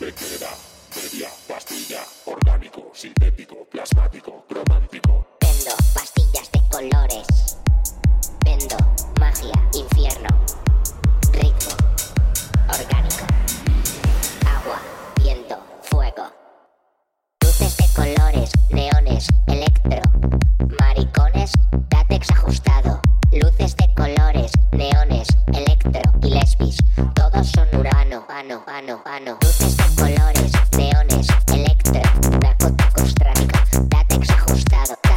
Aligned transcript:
me 0.00 0.06
media 0.08 1.28
pastilla, 1.46 2.00
orgánico, 2.26 2.90
sintético, 2.94 3.64
plasmático, 3.70 4.44
cromántico. 4.48 5.26
Vendo 5.40 5.76
pastillas 5.94 6.50
de 6.50 6.60
colores, 6.70 7.26
vendo 8.44 8.76
magia, 9.20 9.54
infierno, 9.74 10.28
ritmo, 11.32 11.72
orgánico, 12.68 13.26
agua, 14.46 14.80
viento, 15.22 15.56
fuego. 15.82 16.32
Luces 17.42 17.76
de 17.76 17.86
colores, 17.94 18.50
neones, 18.70 19.28
electro, 19.46 20.02
maricones, 20.80 21.52
látex 21.92 22.30
ajustado. 22.30 23.00
Luces 23.30 23.76
de 23.76 23.94
colores, 23.94 24.52
neones, 24.72 25.28
electro 25.48 26.00
y 26.22 26.30
lesbis. 26.30 26.78
Todos 27.14 27.46
son 27.48 27.68
urano, 27.78 28.24
ano, 28.28 28.64
ano, 28.66 29.02
ano. 29.04 29.38
Luces 29.42 29.76
de 29.76 29.84
colores, 29.96 30.52
neones, 30.76 31.26
electro, 31.52 32.00
Dakota 32.40 32.90
Costránica, 32.94 33.64
látex 33.92 34.30
ajustado. 34.30 35.07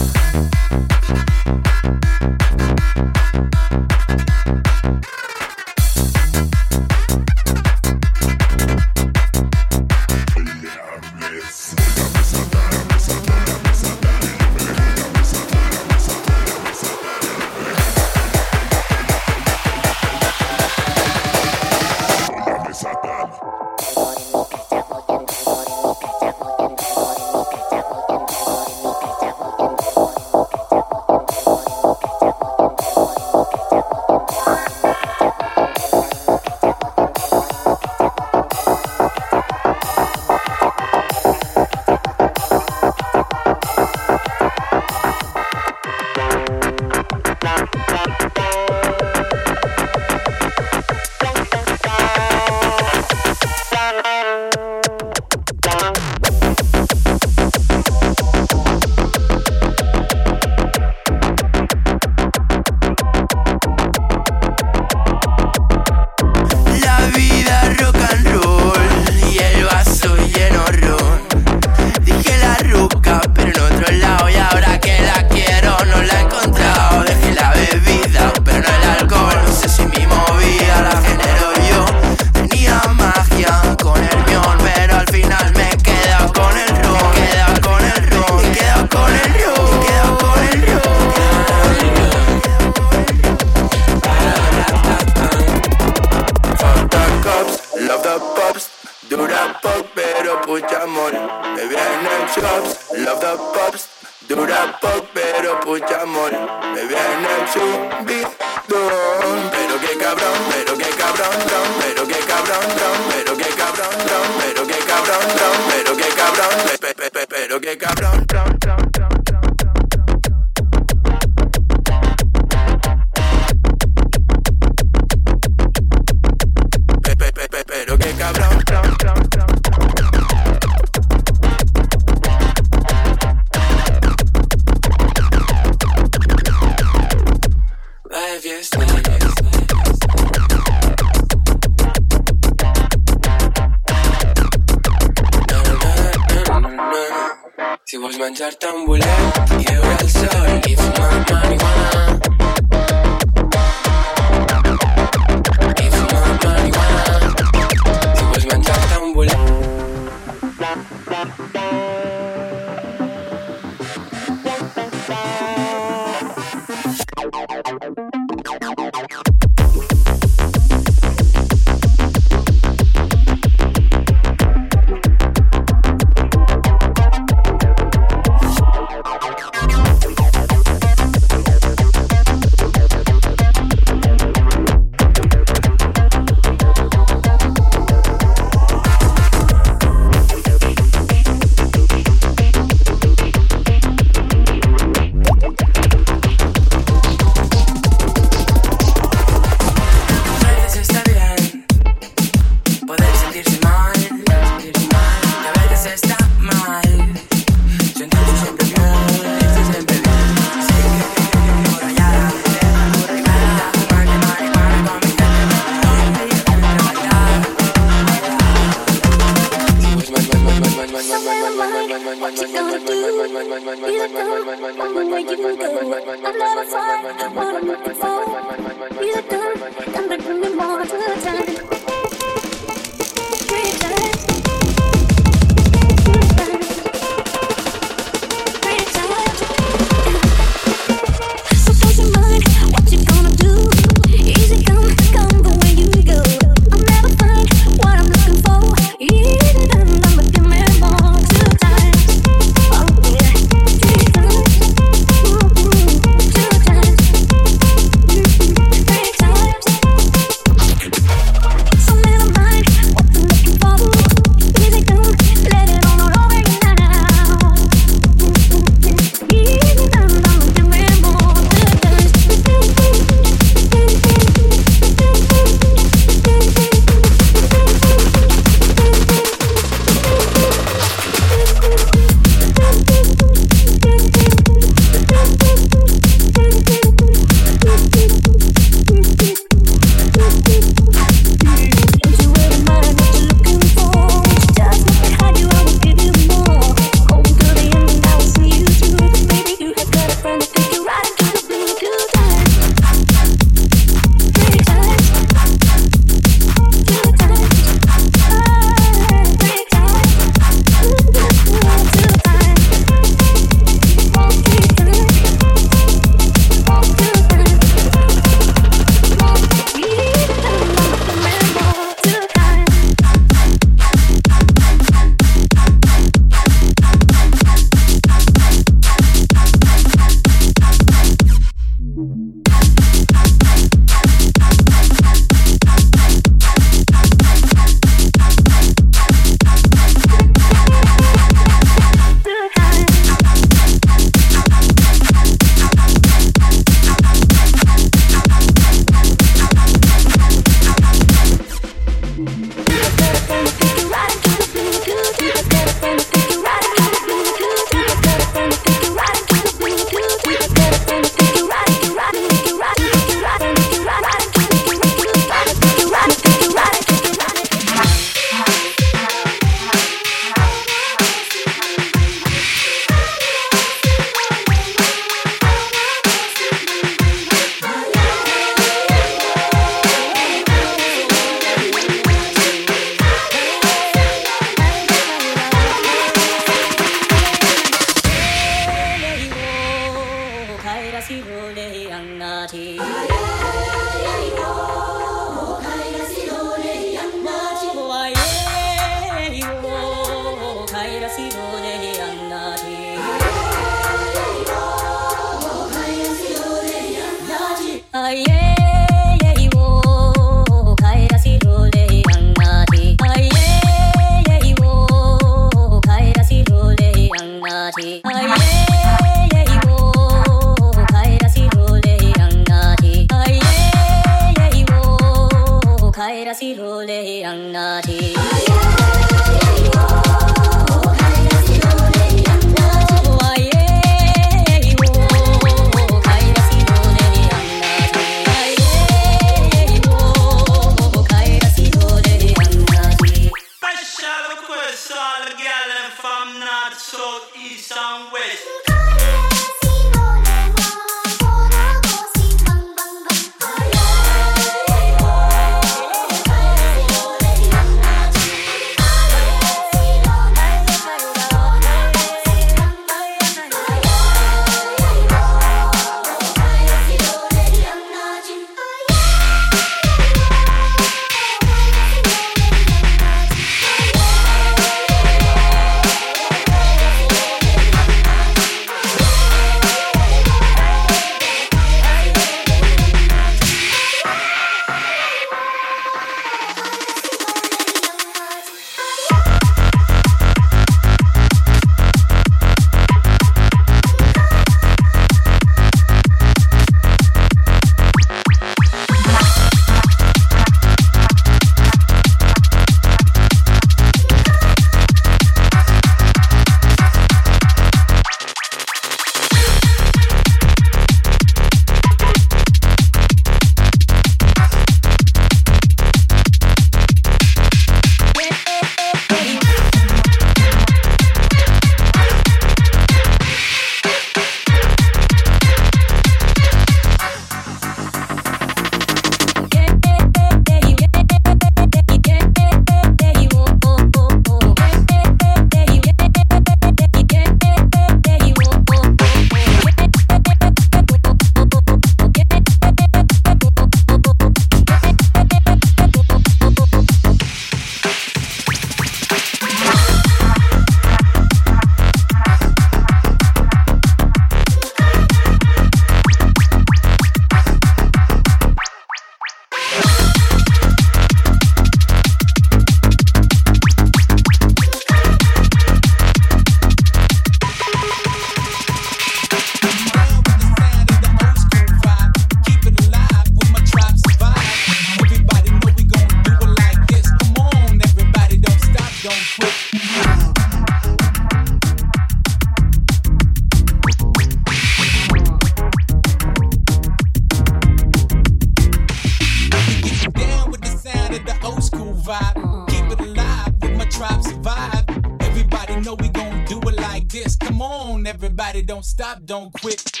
Everybody 598.24 598.62
don't 598.62 598.86
stop, 598.86 599.18
don't 599.26 599.52
quit. 599.52 600.00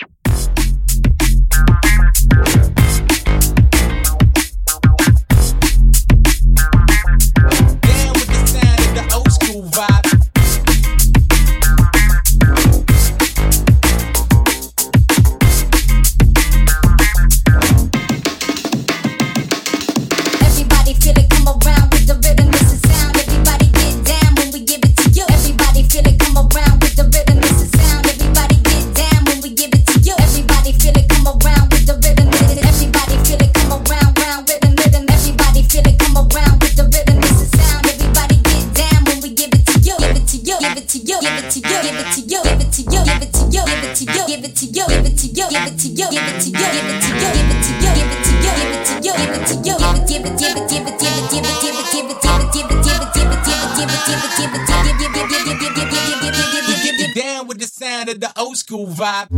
Vibe. 59.04 59.33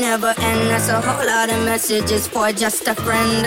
never 0.00 0.34
end. 0.38 0.70
That's 0.70 0.88
a 0.88 1.00
whole 1.00 1.26
lot 1.26 1.50
of 1.50 1.64
messages 1.64 2.26
for 2.26 2.50
just 2.52 2.88
a 2.88 2.94
friend. 2.94 3.44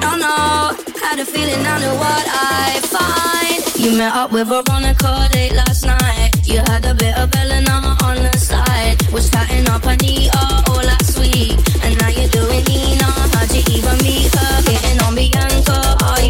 Don't 0.00 0.20
know 0.20 0.72
how 1.02 1.14
to 1.14 1.24
feel 1.24 1.48
I 1.48 1.78
knew 1.80 1.94
what 2.00 2.24
I 2.26 2.80
find. 2.94 3.60
You 3.76 3.96
met 3.98 4.14
up 4.14 4.32
with 4.32 4.48
her 4.48 4.62
on 4.70 4.84
a 4.84 4.94
Veronica 4.94 5.28
date 5.32 5.52
last 5.52 5.84
night. 5.84 6.30
You 6.44 6.58
had 6.60 6.86
a 6.86 6.94
bit 6.94 7.16
of 7.18 7.34
Elena 7.36 7.96
on 8.02 8.16
the 8.16 8.36
side. 8.38 8.96
Was 9.12 9.30
chatting 9.30 9.68
up 9.68 9.84
Anita 9.84 10.64
all 10.68 10.82
last 10.82 11.18
week. 11.18 11.58
And 11.84 11.98
now 12.00 12.08
you're 12.08 12.30
doing 12.30 12.64
Nina. 12.64 13.04
How'd 13.04 13.52
you 13.52 13.62
even 13.76 13.98
meet 14.02 14.34
her? 14.34 14.62
Getting 14.62 14.98
on 15.04 15.14
Bianca. 15.14 15.78
Are 16.04 16.22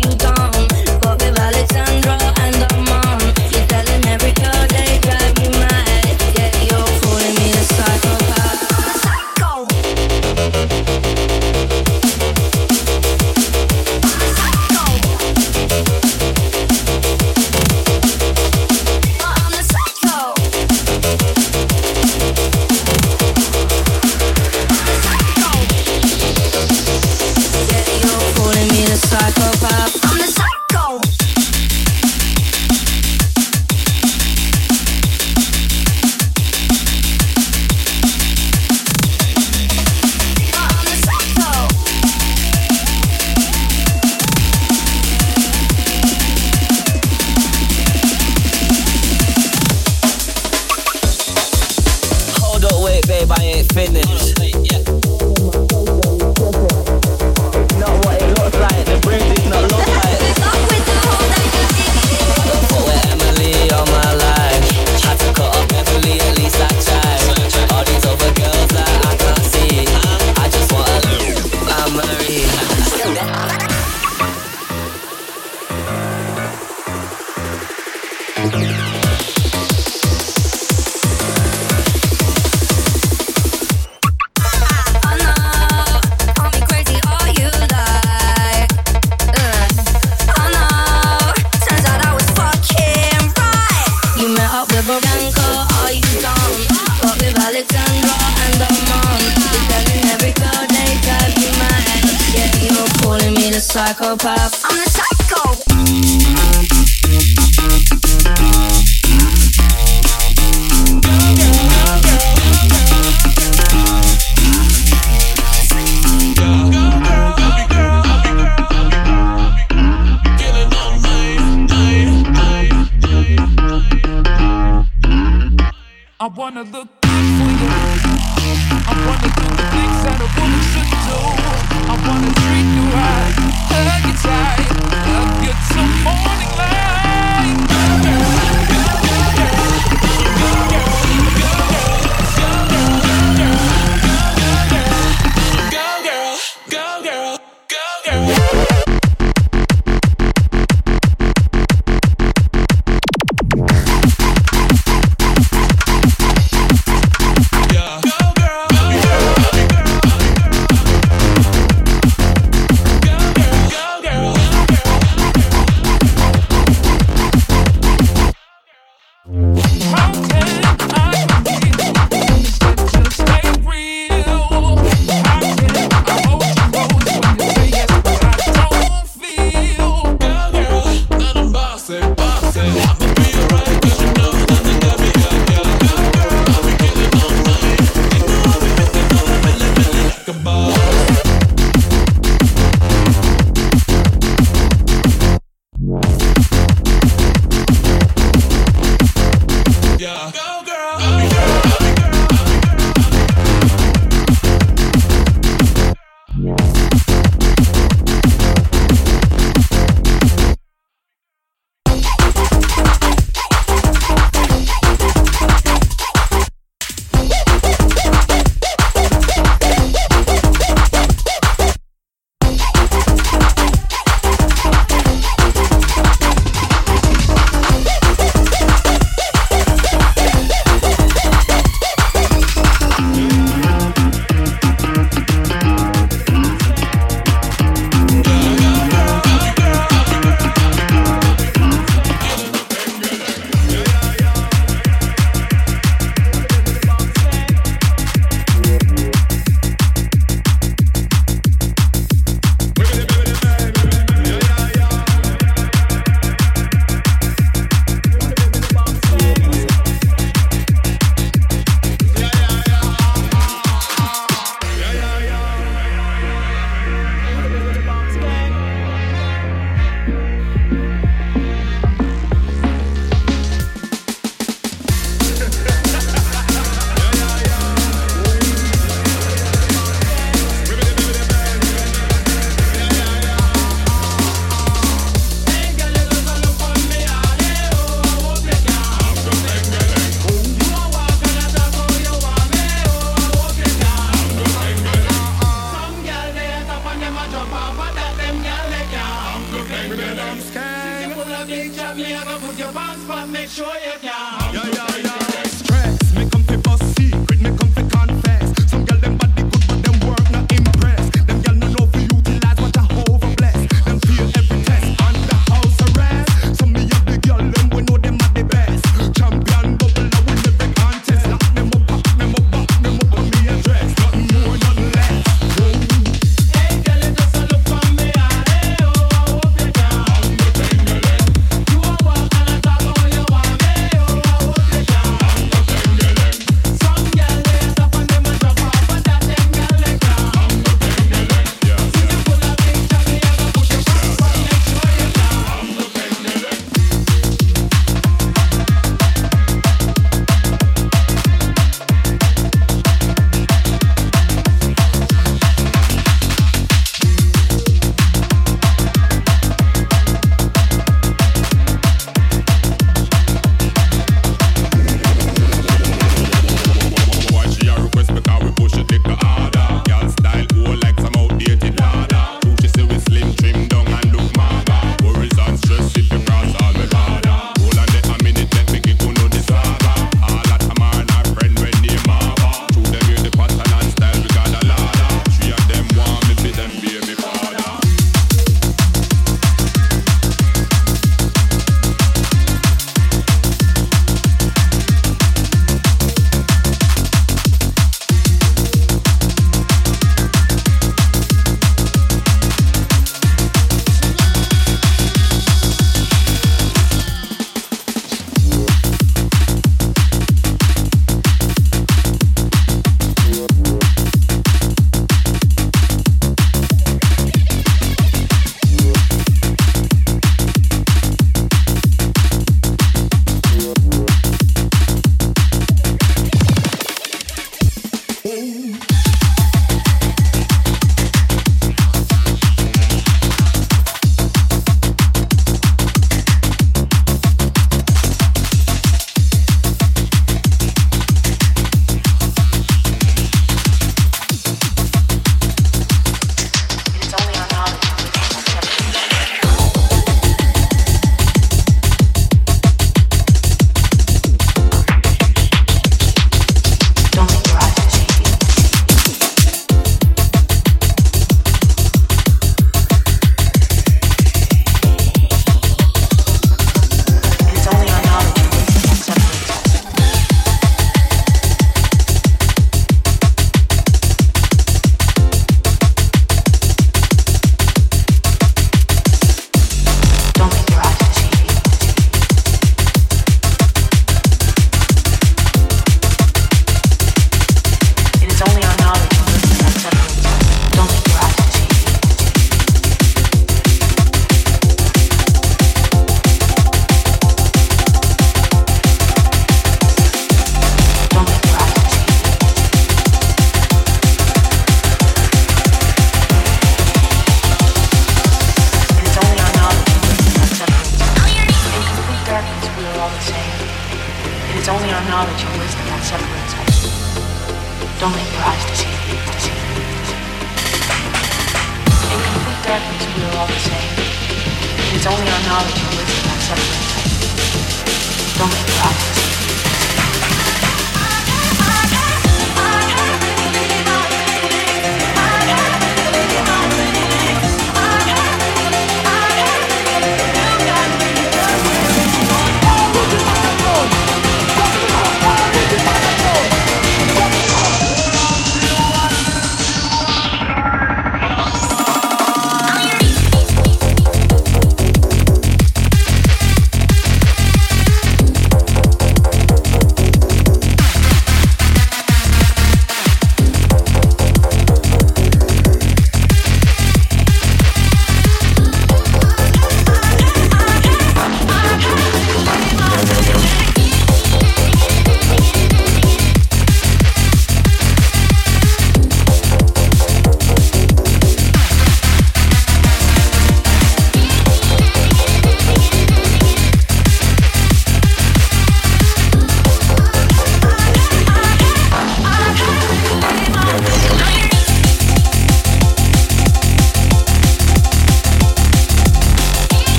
me, 301.97 302.15
I 302.15 302.25
go 302.25 302.39
put 302.47 302.59
your 302.59 302.73
pants 302.73 303.05
back, 303.05 303.29
make 303.29 303.49
sure 303.49 303.67
you 303.67 303.99
can. 304.01 304.55
Yeah, 304.55 304.67
yeah. 304.67 304.96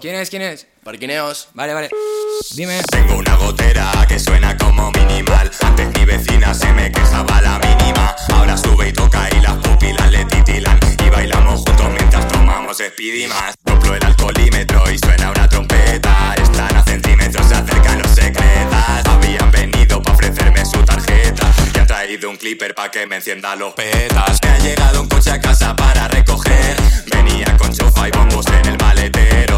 ¿Quién 0.00 0.14
es? 0.14 0.30
¿Quién 0.30 0.40
es? 0.40 0.66
Parquineos. 0.82 1.50
Vale, 1.52 1.74
vale. 1.74 1.90
Dime. 2.54 2.80
Tengo 2.90 3.16
una 3.16 3.36
gotera 3.36 3.92
que 4.08 4.18
suena 4.18 4.56
como 4.56 4.90
minimal. 4.92 5.50
Antes 5.60 5.86
mi 5.98 6.06
vecina 6.06 6.54
se 6.54 6.72
me 6.72 6.90
quejaba 6.90 7.42
la 7.42 7.58
mínima. 7.58 8.16
Ahora 8.32 8.56
sube 8.56 8.88
y 8.88 8.92
toca 8.94 9.28
y 9.36 9.40
las 9.42 9.58
pupilas 9.58 10.10
le 10.10 10.24
titilan. 10.24 10.80
Y 11.04 11.10
bailamos 11.10 11.60
juntos 11.60 11.88
mientras 11.90 12.26
tomamos 12.28 12.78
más 13.28 13.54
Soplo 13.66 13.94
el 13.94 14.02
alcoholímetro 14.02 14.90
y 14.90 14.98
suena 14.98 15.30
una 15.30 15.46
trompeta. 15.46 16.34
Están 16.42 16.76
a 16.76 16.82
centímetros, 16.82 17.46
se 17.46 17.54
acercan 17.54 17.98
los 17.98 18.10
secretas. 18.12 19.06
Habían 19.06 19.50
venido 19.50 20.02
para 20.02 20.14
ofrecerme 20.16 20.64
su 20.64 20.82
tarjeta. 20.84 21.52
Y 21.74 21.78
han 21.78 21.86
traído 21.86 22.30
un 22.30 22.36
clipper 22.36 22.74
para 22.74 22.90
que 22.90 23.06
me 23.06 23.16
encienda 23.16 23.54
los 23.56 23.74
petas. 23.74 24.38
Me 24.42 24.48
ha 24.48 24.58
llegado 24.58 25.02
un 25.02 25.08
coche 25.08 25.32
a 25.32 25.38
casa 25.38 25.76
para 25.76 26.08
recoger. 26.08 26.76
Venía 27.12 27.54
con 27.58 27.70
chofa 27.74 28.08
y 28.08 28.10
bombos 28.12 28.46
en 28.46 28.66
el 28.66 28.78
maletero 28.78 29.49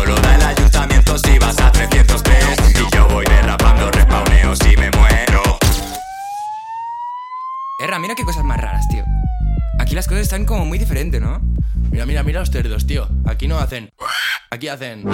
si 1.32 1.38
vas 1.38 1.58
a 1.60 1.72
303 1.72 2.44
Y 2.80 2.94
yo 2.96 3.08
voy 3.08 3.24
derrapando 3.24 3.90
respawneo 3.90 4.54
si 4.56 4.76
me 4.76 4.90
muero. 4.90 5.58
Erra, 7.80 7.98
mira 7.98 8.14
qué 8.14 8.24
cosas 8.24 8.44
más 8.44 8.60
raras, 8.60 8.86
tío. 8.88 9.04
Aquí 9.78 9.94
las 9.94 10.06
cosas 10.06 10.22
están 10.22 10.44
como 10.44 10.64
muy 10.64 10.78
diferentes, 10.78 11.20
¿no? 11.20 11.40
Mira, 11.90 12.06
mira, 12.06 12.22
mira 12.22 12.40
los 12.40 12.50
cerdos, 12.50 12.86
tío. 12.86 13.08
Aquí 13.26 13.48
no 13.48 13.58
hacen... 13.58 13.92
Aquí 14.50 14.68
hacen... 14.68 15.04